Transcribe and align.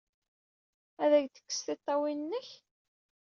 Ad 1.03 1.11
ak-d-tekkes 1.17 1.59
tiṭṭawin-nnek! 1.65 2.49